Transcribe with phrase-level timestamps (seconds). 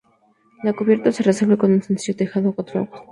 [0.63, 3.03] La cubierta se resuelve con un sencillo tejado a cuatro aguas.